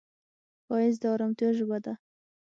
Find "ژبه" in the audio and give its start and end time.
1.57-1.77